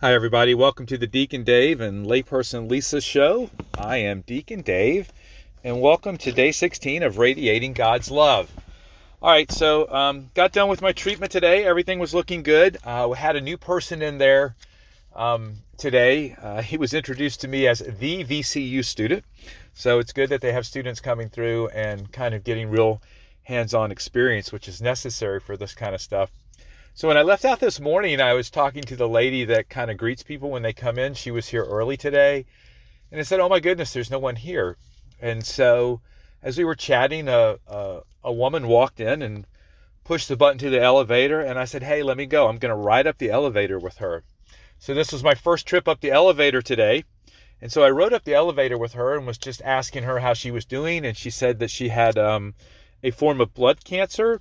Hi, 0.00 0.14
everybody. 0.14 0.54
Welcome 0.54 0.86
to 0.86 0.96
the 0.96 1.08
Deacon 1.08 1.42
Dave 1.42 1.80
and 1.80 2.06
Layperson 2.06 2.70
Lisa 2.70 3.00
show. 3.00 3.50
I 3.76 3.96
am 3.96 4.20
Deacon 4.20 4.60
Dave, 4.60 5.12
and 5.64 5.80
welcome 5.80 6.16
to 6.18 6.30
day 6.30 6.52
16 6.52 7.02
of 7.02 7.18
Radiating 7.18 7.72
God's 7.72 8.08
Love. 8.08 8.48
All 9.20 9.32
right, 9.32 9.50
so 9.50 9.92
um, 9.92 10.30
got 10.34 10.52
done 10.52 10.68
with 10.68 10.82
my 10.82 10.92
treatment 10.92 11.32
today. 11.32 11.64
Everything 11.64 11.98
was 11.98 12.14
looking 12.14 12.44
good. 12.44 12.78
Uh, 12.84 13.08
we 13.10 13.16
had 13.16 13.34
a 13.34 13.40
new 13.40 13.58
person 13.58 14.00
in 14.00 14.18
there 14.18 14.54
um, 15.16 15.56
today. 15.78 16.36
Uh, 16.40 16.62
he 16.62 16.76
was 16.76 16.94
introduced 16.94 17.40
to 17.40 17.48
me 17.48 17.66
as 17.66 17.80
the 17.80 18.24
VCU 18.24 18.84
student, 18.84 19.24
so 19.74 19.98
it's 19.98 20.12
good 20.12 20.30
that 20.30 20.40
they 20.40 20.52
have 20.52 20.64
students 20.64 21.00
coming 21.00 21.28
through 21.28 21.70
and 21.70 22.12
kind 22.12 22.36
of 22.36 22.44
getting 22.44 22.70
real 22.70 23.02
hands-on 23.42 23.90
experience, 23.90 24.52
which 24.52 24.68
is 24.68 24.80
necessary 24.80 25.40
for 25.40 25.56
this 25.56 25.74
kind 25.74 25.92
of 25.92 26.00
stuff. 26.00 26.30
So 26.98 27.06
when 27.06 27.16
I 27.16 27.22
left 27.22 27.44
out 27.44 27.60
this 27.60 27.78
morning, 27.78 28.20
I 28.20 28.32
was 28.32 28.50
talking 28.50 28.82
to 28.82 28.96
the 28.96 29.08
lady 29.08 29.44
that 29.44 29.68
kind 29.68 29.88
of 29.88 29.96
greets 29.96 30.24
people 30.24 30.50
when 30.50 30.62
they 30.62 30.72
come 30.72 30.98
in. 30.98 31.14
She 31.14 31.30
was 31.30 31.46
here 31.46 31.62
early 31.62 31.96
today. 31.96 32.44
And 33.12 33.20
I 33.20 33.22
said, 33.22 33.38
Oh 33.38 33.48
my 33.48 33.60
goodness, 33.60 33.92
there's 33.92 34.10
no 34.10 34.18
one 34.18 34.34
here. 34.34 34.76
And 35.20 35.46
so 35.46 36.00
as 36.42 36.58
we 36.58 36.64
were 36.64 36.74
chatting, 36.74 37.28
a, 37.28 37.54
a, 37.68 38.00
a 38.24 38.32
woman 38.32 38.66
walked 38.66 38.98
in 38.98 39.22
and 39.22 39.46
pushed 40.02 40.26
the 40.26 40.36
button 40.36 40.58
to 40.58 40.70
the 40.70 40.82
elevator. 40.82 41.40
And 41.40 41.56
I 41.56 41.66
said, 41.66 41.84
Hey, 41.84 42.02
let 42.02 42.16
me 42.16 42.26
go. 42.26 42.48
I'm 42.48 42.58
going 42.58 42.74
to 42.74 42.74
ride 42.74 43.06
up 43.06 43.18
the 43.18 43.30
elevator 43.30 43.78
with 43.78 43.98
her. 43.98 44.24
So 44.80 44.92
this 44.92 45.12
was 45.12 45.22
my 45.22 45.36
first 45.36 45.68
trip 45.68 45.86
up 45.86 46.00
the 46.00 46.10
elevator 46.10 46.62
today. 46.62 47.04
And 47.62 47.70
so 47.70 47.84
I 47.84 47.90
rode 47.90 48.12
up 48.12 48.24
the 48.24 48.34
elevator 48.34 48.76
with 48.76 48.94
her 48.94 49.16
and 49.16 49.24
was 49.24 49.38
just 49.38 49.62
asking 49.62 50.02
her 50.02 50.18
how 50.18 50.34
she 50.34 50.50
was 50.50 50.64
doing. 50.64 51.06
And 51.06 51.16
she 51.16 51.30
said 51.30 51.60
that 51.60 51.70
she 51.70 51.90
had 51.90 52.18
um, 52.18 52.56
a 53.04 53.12
form 53.12 53.40
of 53.40 53.54
blood 53.54 53.84
cancer, 53.84 54.40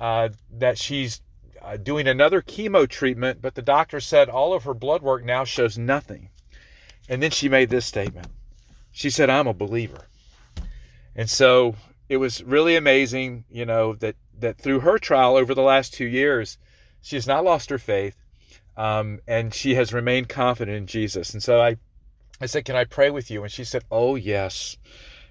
uh, 0.00 0.30
that 0.52 0.78
she's 0.78 1.20
uh, 1.62 1.76
doing 1.76 2.08
another 2.08 2.42
chemo 2.42 2.88
treatment, 2.88 3.40
but 3.40 3.54
the 3.54 3.62
doctor 3.62 4.00
said 4.00 4.28
all 4.28 4.52
of 4.52 4.64
her 4.64 4.74
blood 4.74 5.02
work 5.02 5.24
now 5.24 5.44
shows 5.44 5.78
nothing. 5.78 6.28
And 7.08 7.22
then 7.22 7.30
she 7.30 7.48
made 7.48 7.70
this 7.70 7.86
statement. 7.86 8.26
She 8.90 9.10
said, 9.10 9.30
I'm 9.30 9.46
a 9.46 9.54
believer. 9.54 10.06
And 11.14 11.28
so 11.28 11.76
it 12.08 12.16
was 12.16 12.42
really 12.42 12.76
amazing, 12.76 13.44
you 13.50 13.66
know, 13.66 13.94
that, 13.96 14.16
that 14.40 14.58
through 14.58 14.80
her 14.80 14.98
trial 14.98 15.36
over 15.36 15.54
the 15.54 15.62
last 15.62 15.94
two 15.94 16.06
years, 16.06 16.58
she 17.00 17.16
has 17.16 17.26
not 17.26 17.44
lost 17.44 17.70
her 17.70 17.78
faith 17.78 18.16
um, 18.76 19.20
and 19.26 19.52
she 19.52 19.74
has 19.74 19.92
remained 19.92 20.28
confident 20.28 20.76
in 20.76 20.86
Jesus. 20.86 21.32
And 21.34 21.42
so 21.42 21.60
I, 21.60 21.76
I 22.40 22.46
said, 22.46 22.64
Can 22.64 22.76
I 22.76 22.84
pray 22.84 23.10
with 23.10 23.30
you? 23.30 23.42
And 23.42 23.52
she 23.52 23.64
said, 23.64 23.84
Oh, 23.90 24.14
yes. 24.14 24.76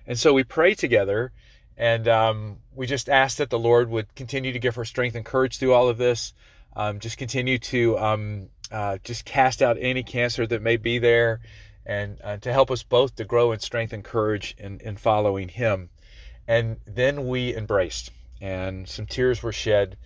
And 0.08 0.18
so 0.18 0.34
we 0.34 0.44
prayed 0.44 0.78
together. 0.78 1.32
And 1.78 2.08
um, 2.08 2.58
we 2.76 2.86
just 2.86 3.10
asked 3.10 3.40
that 3.40 3.50
the 3.50 3.60
Lord 3.60 3.90
would 3.90 4.14
continue 4.16 4.54
to 4.54 4.60
give 4.60 4.76
her 4.76 4.86
strength 4.86 5.16
and 5.16 5.26
courage 5.26 5.58
through 5.58 5.74
all 5.74 5.90
of 5.90 5.98
this. 5.98 6.34
Um, 6.76 7.00
just 7.00 7.18
continue 7.18 7.58
to 7.60 7.98
um, 7.98 8.50
uh, 8.72 8.98
just 9.04 9.26
cast 9.26 9.62
out 9.62 9.78
any 9.80 10.04
cancer 10.04 10.46
that 10.48 10.62
may 10.62 10.78
be 10.78 11.00
there 11.00 11.42
and 11.86 12.20
uh, 12.24 12.38
to 12.38 12.54
help 12.54 12.72
us 12.72 12.84
both 12.84 13.16
to 13.16 13.26
grow 13.26 13.52
in 13.52 13.60
strength 13.60 13.94
and 13.94 14.04
courage 14.04 14.56
in, 14.58 14.80
in 14.82 14.98
following 14.98 15.50
Him. 15.50 15.90
And 16.48 16.78
then 16.86 17.28
we 17.28 17.56
embraced, 17.56 18.12
and 18.40 18.88
some 18.88 19.06
tears 19.06 19.42
were 19.42 19.52
shed. 19.52 19.98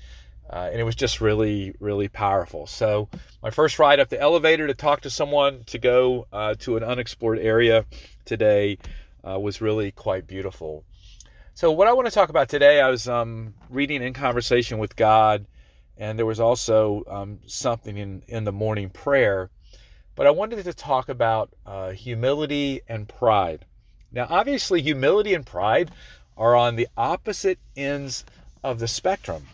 Uh, 0.48 0.70
and 0.72 0.80
it 0.80 0.84
was 0.84 0.96
just 0.96 1.22
really, 1.22 1.74
really 1.80 2.08
powerful. 2.08 2.68
So, 2.68 3.10
my 3.42 3.50
first 3.50 3.80
ride 3.80 4.00
up 4.00 4.10
the 4.10 4.22
elevator 4.22 4.68
to 4.68 4.76
talk 4.76 5.02
to 5.02 5.10
someone 5.10 5.64
to 5.66 5.80
go 5.80 6.28
uh, 6.32 6.54
to 6.60 6.78
an 6.78 6.84
unexplored 6.84 7.40
area 7.40 7.84
today 8.26 8.78
uh, 9.28 9.40
was 9.40 9.60
really 9.60 9.92
quite 9.92 10.28
beautiful. 10.28 10.84
So, 11.58 11.72
what 11.72 11.88
I 11.88 11.94
want 11.94 12.06
to 12.06 12.12
talk 12.14 12.28
about 12.28 12.50
today, 12.50 12.82
I 12.82 12.90
was 12.90 13.08
um, 13.08 13.54
reading 13.70 14.04
in 14.04 14.12
conversation 14.12 14.78
with 14.78 14.98
God, 14.98 15.46
and 15.96 16.20
there 16.20 16.26
was 16.26 16.42
also 16.42 17.06
um, 17.08 17.40
something 17.46 17.96
in, 17.96 18.24
in 18.28 18.44
the 18.44 18.52
morning 18.52 18.90
prayer. 18.90 19.50
But 20.16 20.28
I 20.28 20.32
wanted 20.32 20.62
to 20.66 20.74
talk 20.74 21.08
about 21.08 21.54
uh, 21.66 21.92
humility 21.92 22.82
and 22.90 23.08
pride. 23.08 23.64
Now, 24.12 24.28
obviously, 24.30 24.82
humility 24.82 25.34
and 25.34 25.46
pride 25.46 25.92
are 26.36 26.58
on 26.58 26.76
the 26.76 26.90
opposite 26.98 27.60
ends 27.78 28.26
of 28.62 28.78
the 28.80 28.88
spectrum. 28.90 29.46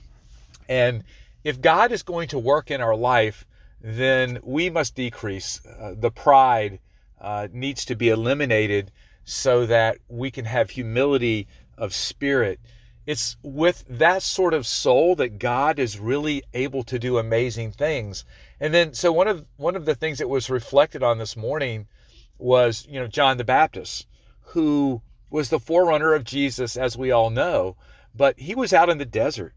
And 0.68 1.04
if 1.44 1.62
God 1.62 1.92
is 1.92 2.02
going 2.02 2.30
to 2.30 2.40
work 2.40 2.72
in 2.72 2.82
our 2.82 2.96
life, 2.96 3.46
then 3.80 4.40
we 4.42 4.72
must 4.72 4.96
decrease. 4.96 5.62
Uh, 5.68 5.94
the 5.96 6.10
pride 6.10 6.80
uh, 7.20 7.48
needs 7.54 7.86
to 7.86 7.96
be 7.96 8.10
eliminated 8.10 8.92
so 9.24 9.68
that 9.68 10.00
we 10.10 10.32
can 10.32 10.46
have 10.46 10.72
humility 10.72 11.48
of 11.82 11.96
spirit. 11.96 12.60
It's 13.08 13.36
with 13.42 13.84
that 13.90 14.22
sort 14.22 14.54
of 14.54 14.68
soul 14.68 15.16
that 15.16 15.40
God 15.40 15.80
is 15.80 16.00
really 16.00 16.44
able 16.54 16.84
to 16.84 17.00
do 17.00 17.18
amazing 17.18 17.72
things. 17.72 18.24
And 18.60 18.72
then 18.72 18.94
so 18.94 19.12
one 19.12 19.28
of 19.28 19.46
one 19.58 19.76
of 19.76 19.86
the 19.86 19.96
things 19.96 20.20
that 20.20 20.30
was 20.30 20.52
reflected 20.52 21.02
on 21.02 21.18
this 21.18 21.36
morning 21.36 21.88
was, 22.38 22.86
you 22.88 23.00
know, 23.00 23.08
John 23.08 23.38
the 23.38 23.44
Baptist, 23.44 24.06
who 24.42 25.02
was 25.32 25.50
the 25.50 25.60
forerunner 25.60 26.14
of 26.14 26.24
Jesus 26.24 26.78
as 26.78 26.96
we 26.96 27.10
all 27.10 27.32
know, 27.32 27.76
but 28.14 28.40
he 28.40 28.54
was 28.54 28.74
out 28.74 28.90
in 28.90 29.00
the 29.00 29.06
desert. 29.06 29.56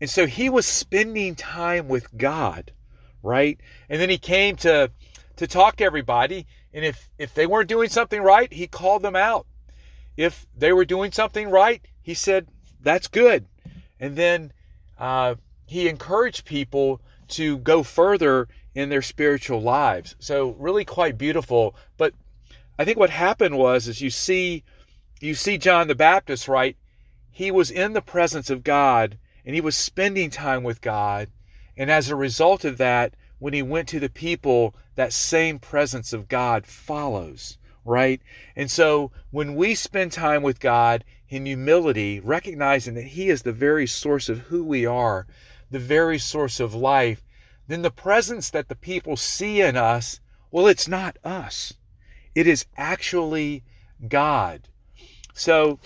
And 0.00 0.10
so 0.10 0.26
he 0.26 0.50
was 0.50 0.66
spending 0.66 1.36
time 1.36 1.86
with 1.86 2.16
God, 2.16 2.72
right? 3.22 3.60
And 3.88 4.00
then 4.00 4.10
he 4.10 4.18
came 4.18 4.56
to 4.56 4.90
to 5.36 5.46
talk 5.46 5.76
to 5.76 5.84
everybody, 5.84 6.46
and 6.74 6.84
if 6.84 7.08
if 7.18 7.34
they 7.34 7.46
weren't 7.46 7.68
doing 7.68 7.88
something 7.88 8.20
right, 8.20 8.52
he 8.52 8.66
called 8.66 9.02
them 9.02 9.14
out 9.14 9.46
if 10.16 10.46
they 10.56 10.72
were 10.72 10.84
doing 10.84 11.12
something 11.12 11.48
right, 11.48 11.82
he 12.02 12.14
said, 12.14 12.48
that's 12.80 13.08
good. 13.08 13.46
And 14.00 14.16
then 14.16 14.52
uh, 14.98 15.36
he 15.66 15.88
encouraged 15.88 16.44
people 16.44 17.00
to 17.28 17.58
go 17.58 17.82
further 17.82 18.48
in 18.74 18.88
their 18.88 19.02
spiritual 19.02 19.62
lives. 19.62 20.16
So 20.18 20.50
really 20.58 20.84
quite 20.84 21.16
beautiful. 21.16 21.76
But 21.96 22.14
I 22.78 22.84
think 22.84 22.98
what 22.98 23.10
happened 23.10 23.56
was 23.56 23.88
is 23.88 24.00
you 24.00 24.10
see 24.10 24.64
you 25.20 25.34
see 25.34 25.56
John 25.56 25.86
the 25.86 25.94
Baptist, 25.94 26.48
right? 26.48 26.76
He 27.30 27.50
was 27.50 27.70
in 27.70 27.92
the 27.92 28.02
presence 28.02 28.50
of 28.50 28.64
God 28.64 29.18
and 29.44 29.54
he 29.54 29.60
was 29.60 29.76
spending 29.76 30.30
time 30.30 30.62
with 30.62 30.80
God. 30.80 31.28
And 31.76 31.90
as 31.90 32.10
a 32.10 32.16
result 32.16 32.64
of 32.64 32.78
that, 32.78 33.14
when 33.38 33.54
he 33.54 33.62
went 33.62 33.88
to 33.88 34.00
the 34.00 34.08
people, 34.08 34.74
that 34.94 35.12
same 35.12 35.58
presence 35.58 36.12
of 36.12 36.28
God 36.28 36.66
follows 36.66 37.56
right? 37.84 38.20
And 38.56 38.70
so 38.70 39.10
when 39.30 39.54
we 39.54 39.74
spend 39.74 40.12
time 40.12 40.42
with 40.42 40.60
God 40.60 41.04
in 41.28 41.46
humility, 41.46 42.20
recognizing 42.20 42.94
that 42.94 43.04
He 43.04 43.28
is 43.28 43.42
the 43.42 43.52
very 43.52 43.86
source 43.86 44.28
of 44.28 44.38
who 44.40 44.64
we 44.64 44.86
are, 44.86 45.26
the 45.70 45.78
very 45.78 46.18
source 46.18 46.60
of 46.60 46.74
life, 46.74 47.22
then 47.68 47.82
the 47.82 47.90
presence 47.90 48.50
that 48.50 48.68
the 48.68 48.76
people 48.76 49.16
see 49.16 49.60
in 49.60 49.76
us, 49.76 50.20
well, 50.50 50.66
it's 50.66 50.88
not 50.88 51.16
us. 51.24 51.72
It 52.34 52.46
is 52.46 52.66
actually 52.76 53.64
God. 54.08 54.68
So, 55.34 55.78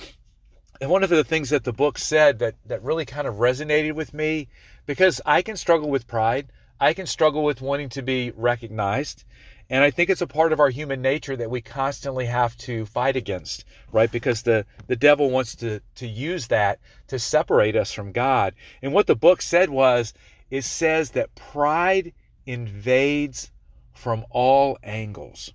one 0.80 1.02
of 1.02 1.10
the 1.10 1.24
things 1.24 1.50
that 1.50 1.64
the 1.64 1.72
book 1.72 1.98
said 1.98 2.40
that, 2.40 2.56
that 2.66 2.82
really 2.82 3.04
kind 3.04 3.26
of 3.26 3.36
resonated 3.36 3.94
with 3.94 4.12
me, 4.12 4.48
because 4.84 5.20
I 5.24 5.42
can 5.42 5.56
struggle 5.56 5.88
with 5.88 6.06
pride, 6.06 6.48
I 6.80 6.92
can 6.92 7.06
struggle 7.06 7.44
with 7.44 7.62
wanting 7.62 7.88
to 7.90 8.02
be 8.02 8.32
recognized. 8.36 9.24
And 9.68 9.82
I 9.82 9.90
think 9.90 10.10
it's 10.10 10.20
a 10.20 10.26
part 10.26 10.52
of 10.52 10.60
our 10.60 10.70
human 10.70 11.02
nature 11.02 11.36
that 11.36 11.50
we 11.50 11.60
constantly 11.60 12.26
have 12.26 12.56
to 12.58 12.86
fight 12.86 13.16
against, 13.16 13.64
right? 13.90 14.10
Because 14.10 14.42
the, 14.42 14.64
the 14.86 14.94
devil 14.94 15.30
wants 15.30 15.56
to, 15.56 15.80
to 15.96 16.06
use 16.06 16.46
that 16.48 16.78
to 17.08 17.18
separate 17.18 17.74
us 17.74 17.92
from 17.92 18.12
God. 18.12 18.54
And 18.82 18.92
what 18.92 19.08
the 19.08 19.16
book 19.16 19.42
said 19.42 19.70
was, 19.70 20.14
it 20.50 20.62
says 20.62 21.10
that 21.12 21.34
pride 21.34 22.12
invades 22.46 23.50
from 23.92 24.24
all 24.30 24.78
angles. 24.84 25.52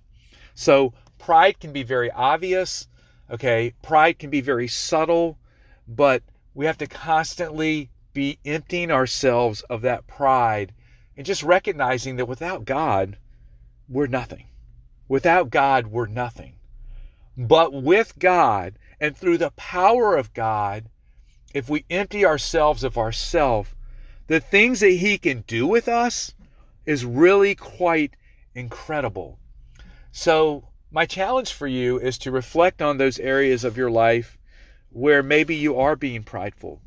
So 0.54 0.92
pride 1.18 1.58
can 1.58 1.72
be 1.72 1.82
very 1.82 2.10
obvious, 2.10 2.88
okay? 3.30 3.72
Pride 3.82 4.18
can 4.18 4.28
be 4.28 4.42
very 4.42 4.68
subtle, 4.68 5.38
but 5.88 6.22
we 6.52 6.66
have 6.66 6.78
to 6.78 6.86
constantly 6.86 7.88
be 8.12 8.38
emptying 8.44 8.90
ourselves 8.90 9.62
of 9.70 9.80
that 9.82 10.06
pride 10.06 10.74
and 11.16 11.26
just 11.26 11.42
recognizing 11.42 12.16
that 12.16 12.26
without 12.26 12.64
God, 12.64 13.16
we're 13.88 14.06
nothing. 14.06 14.46
Without 15.08 15.50
God, 15.50 15.88
we're 15.88 16.06
nothing. 16.06 16.54
But 17.36 17.72
with 17.72 18.18
God 18.18 18.74
and 19.00 19.16
through 19.16 19.38
the 19.38 19.50
power 19.52 20.16
of 20.16 20.32
God, 20.32 20.86
if 21.54 21.68
we 21.68 21.84
empty 21.90 22.24
ourselves 22.24 22.84
of 22.84 22.96
ourself, 22.96 23.74
the 24.26 24.40
things 24.40 24.80
that 24.80 24.90
He 24.90 25.18
can 25.18 25.42
do 25.46 25.66
with 25.66 25.88
us 25.88 26.34
is 26.86 27.04
really 27.04 27.54
quite 27.54 28.14
incredible. 28.54 29.38
So, 30.10 30.68
my 30.90 31.06
challenge 31.06 31.52
for 31.52 31.66
you 31.66 31.98
is 31.98 32.18
to 32.18 32.30
reflect 32.30 32.82
on 32.82 32.98
those 32.98 33.18
areas 33.18 33.64
of 33.64 33.76
your 33.76 33.90
life 33.90 34.38
where 34.90 35.22
maybe 35.22 35.56
you 35.56 35.78
are 35.78 35.96
being 35.96 36.22
prideful, 36.22 36.80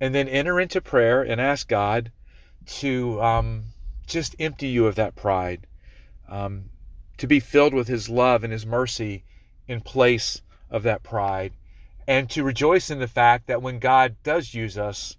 and 0.00 0.14
then 0.14 0.28
enter 0.28 0.60
into 0.60 0.80
prayer 0.80 1.22
and 1.22 1.40
ask 1.40 1.66
God 1.66 2.12
to 2.66 3.20
um, 3.22 3.64
just 4.06 4.36
empty 4.38 4.68
you 4.68 4.86
of 4.86 4.94
that 4.96 5.14
pride 5.14 5.66
um, 6.28 6.64
to 7.18 7.26
be 7.26 7.40
filled 7.40 7.74
with 7.74 7.88
His 7.88 8.08
love 8.08 8.44
and 8.44 8.52
His 8.52 8.66
mercy 8.66 9.24
in 9.68 9.80
place 9.80 10.40
of 10.70 10.82
that 10.84 11.02
pride, 11.02 11.52
and 12.08 12.28
to 12.30 12.42
rejoice 12.42 12.90
in 12.90 12.98
the 12.98 13.06
fact 13.06 13.46
that 13.46 13.62
when 13.62 13.78
God 13.78 14.16
does 14.22 14.54
use 14.54 14.78
us, 14.78 15.16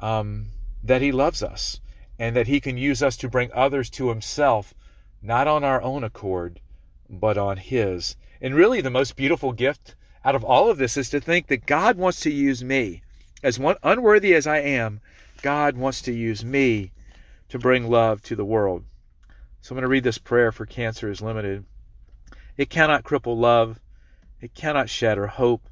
um, 0.00 0.46
that 0.82 1.02
He 1.02 1.12
loves 1.12 1.42
us 1.42 1.80
and 2.18 2.36
that 2.36 2.46
He 2.46 2.60
can 2.60 2.76
use 2.76 3.02
us 3.02 3.16
to 3.18 3.28
bring 3.28 3.50
others 3.52 3.90
to 3.90 4.08
Himself 4.08 4.74
not 5.22 5.46
on 5.46 5.64
our 5.64 5.80
own 5.82 6.04
accord, 6.04 6.60
but 7.08 7.38
on 7.38 7.56
His. 7.56 8.16
And 8.40 8.54
really, 8.54 8.80
the 8.80 8.90
most 8.90 9.16
beautiful 9.16 9.52
gift 9.52 9.94
out 10.24 10.34
of 10.34 10.44
all 10.44 10.70
of 10.70 10.78
this 10.78 10.96
is 10.96 11.10
to 11.10 11.20
think 11.20 11.46
that 11.46 11.66
God 11.66 11.96
wants 11.96 12.20
to 12.20 12.30
use 12.30 12.62
me. 12.62 13.02
As 13.42 13.58
one, 13.58 13.76
unworthy 13.82 14.34
as 14.34 14.46
I 14.46 14.58
am, 14.58 15.00
God 15.42 15.76
wants 15.76 16.02
to 16.02 16.12
use 16.12 16.44
me 16.44 16.92
to 17.48 17.58
bring 17.58 17.90
love 17.90 18.22
to 18.22 18.36
the 18.36 18.44
world. 18.44 18.84
So 19.60 19.72
I'm 19.72 19.76
going 19.76 19.82
to 19.82 19.88
read 19.88 20.04
this 20.04 20.18
prayer 20.18 20.52
for 20.52 20.66
Cancer 20.66 21.10
is 21.10 21.20
Limited. 21.20 21.64
It 22.56 22.70
cannot 22.70 23.02
cripple 23.02 23.36
love. 23.36 23.80
It 24.40 24.54
cannot 24.54 24.88
shatter 24.88 25.26
hope. 25.26 25.68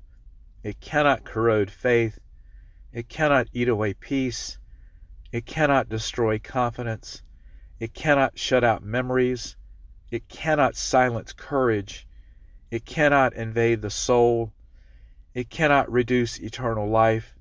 It 0.65 0.81
cannot 0.81 1.25
corrode 1.25 1.71
faith. 1.71 2.19
It 2.93 3.09
cannot 3.09 3.47
eat 3.53 3.69
away 3.69 3.95
peace. 3.95 4.59
It 5.33 5.47
cannot 5.47 5.89
destroy 5.89 6.41
confidence. 6.41 7.23
It 7.79 7.95
cannot 7.95 8.39
shut 8.39 8.65
out 8.65 8.83
memories. 8.83 9.57
It 10.11 10.29
cannot 10.29 10.75
silence 10.75 11.33
courage. 11.33 12.09
It 12.73 12.85
cannot 12.85 13.35
invade 13.35 13.83
the 13.83 13.91
soul. 13.91 14.53
It 15.33 15.49
cannot 15.49 15.91
reduce 15.91 16.41
eternal 16.41 16.89
life. 16.89 17.35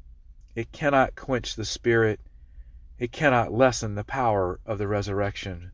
It 0.56 0.72
cannot 0.72 1.16
quench 1.16 1.56
the 1.56 1.64
spirit. 1.64 2.20
It 2.98 3.12
cannot 3.12 3.54
lessen 3.54 3.96
the 3.96 4.04
power 4.04 4.60
of 4.66 4.78
the 4.78 4.88
resurrection. 4.88 5.72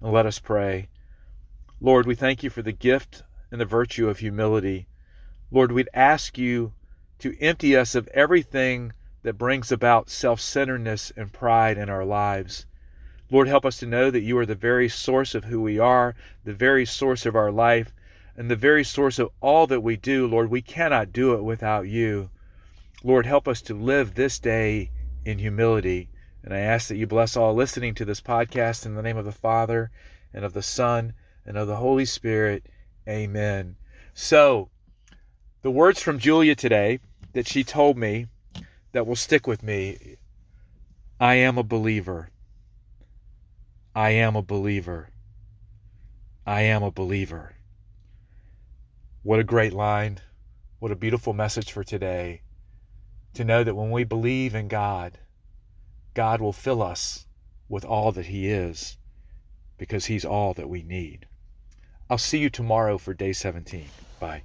And 0.00 0.12
let 0.12 0.24
us 0.24 0.38
pray. 0.38 0.88
Lord, 1.80 2.06
we 2.06 2.14
thank 2.14 2.42
you 2.42 2.50
for 2.50 2.62
the 2.62 2.72
gift 2.72 3.24
and 3.50 3.60
the 3.60 3.64
virtue 3.64 4.08
of 4.08 4.20
humility. 4.20 4.86
Lord, 5.50 5.72
we'd 5.72 5.88
ask 5.92 6.38
you 6.38 6.72
to 7.18 7.36
empty 7.40 7.76
us 7.76 7.94
of 7.94 8.08
everything 8.08 8.92
that 9.24 9.38
brings 9.38 9.72
about 9.72 10.10
self 10.10 10.40
centeredness 10.40 11.12
and 11.16 11.32
pride 11.32 11.76
in 11.76 11.88
our 11.88 12.04
lives. 12.04 12.66
Lord, 13.30 13.48
help 13.48 13.66
us 13.66 13.78
to 13.78 13.86
know 13.86 14.10
that 14.10 14.20
you 14.20 14.38
are 14.38 14.46
the 14.46 14.54
very 14.54 14.88
source 14.88 15.34
of 15.34 15.44
who 15.44 15.60
we 15.60 15.78
are, 15.78 16.14
the 16.44 16.54
very 16.54 16.86
source 16.86 17.26
of 17.26 17.34
our 17.34 17.50
life, 17.50 17.92
and 18.36 18.50
the 18.50 18.56
very 18.56 18.84
source 18.84 19.18
of 19.18 19.30
all 19.40 19.66
that 19.66 19.82
we 19.82 19.96
do. 19.96 20.26
Lord, 20.26 20.50
we 20.50 20.62
cannot 20.62 21.12
do 21.12 21.34
it 21.34 21.42
without 21.42 21.88
you. 21.88 22.30
Lord, 23.06 23.26
help 23.26 23.46
us 23.46 23.60
to 23.60 23.74
live 23.74 24.14
this 24.14 24.38
day 24.38 24.90
in 25.26 25.38
humility. 25.38 26.08
And 26.42 26.54
I 26.54 26.60
ask 26.60 26.88
that 26.88 26.96
you 26.96 27.06
bless 27.06 27.36
all 27.36 27.52
listening 27.52 27.94
to 27.96 28.06
this 28.06 28.22
podcast 28.22 28.86
in 28.86 28.94
the 28.94 29.02
name 29.02 29.18
of 29.18 29.26
the 29.26 29.32
Father, 29.32 29.90
and 30.32 30.42
of 30.42 30.54
the 30.54 30.62
Son, 30.62 31.12
and 31.44 31.58
of 31.58 31.68
the 31.68 31.76
Holy 31.76 32.06
Spirit. 32.06 32.64
Amen. 33.06 33.76
So, 34.14 34.70
the 35.60 35.70
words 35.70 36.00
from 36.00 36.18
Julia 36.18 36.54
today 36.54 36.98
that 37.34 37.46
she 37.46 37.62
told 37.62 37.98
me 37.98 38.26
that 38.92 39.06
will 39.06 39.16
stick 39.16 39.46
with 39.46 39.62
me. 39.62 40.16
I 41.20 41.34
am 41.34 41.58
a 41.58 41.62
believer. 41.62 42.30
I 43.94 44.10
am 44.10 44.34
a 44.34 44.42
believer. 44.42 45.10
I 46.46 46.62
am 46.62 46.82
a 46.82 46.90
believer. 46.90 47.54
What 49.22 49.40
a 49.40 49.44
great 49.44 49.74
line. 49.74 50.20
What 50.78 50.90
a 50.90 50.96
beautiful 50.96 51.34
message 51.34 51.70
for 51.70 51.84
today. 51.84 52.40
To 53.34 53.44
know 53.44 53.64
that 53.64 53.74
when 53.74 53.90
we 53.90 54.04
believe 54.04 54.54
in 54.54 54.68
God, 54.68 55.18
God 56.14 56.40
will 56.40 56.52
fill 56.52 56.82
us 56.82 57.26
with 57.68 57.84
all 57.84 58.12
that 58.12 58.26
He 58.26 58.48
is 58.48 58.96
because 59.76 60.06
He's 60.06 60.24
all 60.24 60.54
that 60.54 60.68
we 60.68 60.82
need. 60.82 61.26
I'll 62.08 62.18
see 62.18 62.38
you 62.38 62.50
tomorrow 62.50 62.96
for 62.96 63.12
day 63.12 63.32
17. 63.32 63.86
Bye. 64.20 64.42